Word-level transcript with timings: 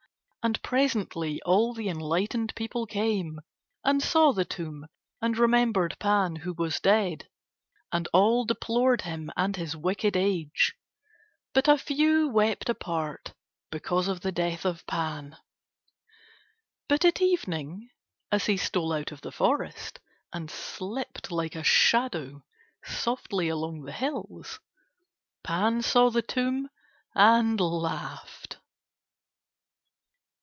And 0.43 0.59
presently 0.63 1.39
all 1.43 1.71
the 1.75 1.87
enlightened 1.87 2.55
people 2.55 2.87
came, 2.87 3.41
and 3.85 4.01
saw 4.01 4.33
the 4.33 4.43
tomb 4.43 4.87
and 5.21 5.37
remembered 5.37 5.95
Pan 5.99 6.37
who 6.37 6.55
was 6.55 6.79
dead, 6.79 7.27
and 7.91 8.07
all 8.11 8.43
deplored 8.45 9.01
him 9.03 9.29
and 9.37 9.55
his 9.55 9.75
wicked 9.77 10.17
age. 10.17 10.73
But 11.53 11.67
a 11.67 11.77
few 11.77 12.27
wept 12.27 12.69
apart 12.69 13.35
because 13.69 14.07
of 14.07 14.21
the 14.21 14.31
death 14.31 14.65
of 14.65 14.83
Pan. 14.87 15.37
But 16.89 17.05
at 17.05 17.21
evening 17.21 17.91
as 18.31 18.47
he 18.47 18.57
stole 18.57 18.91
out 18.93 19.11
of 19.11 19.21
the 19.21 19.31
forest, 19.31 19.99
and 20.33 20.49
slipped 20.49 21.29
like 21.31 21.53
a 21.55 21.63
shadow 21.63 22.41
softly 22.83 23.47
along 23.47 23.83
the 23.83 23.91
hills, 23.91 24.59
Pan 25.43 25.83
saw 25.83 26.09
the 26.09 26.23
tomb 26.23 26.67
and 27.13 27.61
laughed. 27.61 28.57